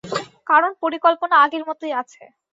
[0.47, 2.23] কারন পরিকল্পনা আগের মতই আছে।